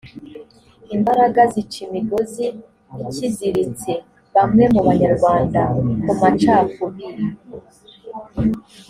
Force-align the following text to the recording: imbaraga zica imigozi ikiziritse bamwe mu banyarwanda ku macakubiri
imbaraga 0.95 1.41
zica 1.53 1.77
imigozi 1.87 2.45
ikiziritse 3.03 3.91
bamwe 4.33 4.63
mu 4.73 4.81
banyarwanda 4.87 5.61
ku 6.05 6.13
macakubiri 6.21 7.25